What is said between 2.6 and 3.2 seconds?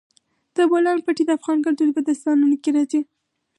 کې راځي.